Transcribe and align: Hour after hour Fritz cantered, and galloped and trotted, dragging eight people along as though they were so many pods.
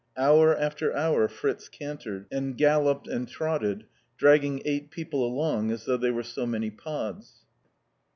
Hour 0.17 0.57
after 0.57 0.95
hour 0.97 1.27
Fritz 1.27 1.69
cantered, 1.69 2.25
and 2.31 2.57
galloped 2.57 3.07
and 3.07 3.27
trotted, 3.27 3.85
dragging 4.17 4.63
eight 4.65 4.89
people 4.89 5.23
along 5.23 5.69
as 5.69 5.85
though 5.85 5.95
they 5.97 6.09
were 6.09 6.23
so 6.23 6.47
many 6.47 6.71
pods. 6.71 7.45